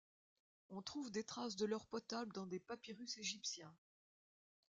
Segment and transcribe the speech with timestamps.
[0.69, 3.71] On trouve des traces de l'or potable dans des papyrus égyptiens.